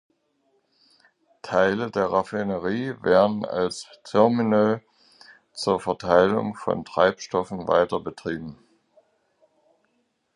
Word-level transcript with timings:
Teile 1.43 1.91
der 1.91 2.05
Raffinerie 2.07 2.95
werden 3.03 3.45
als 3.45 3.85
Terminal 4.03 4.81
zur 5.53 5.79
Verteilung 5.79 6.55
von 6.55 6.83
Treibstoffen 6.85 7.67
weiter 7.67 7.99
betrieben. 7.99 8.57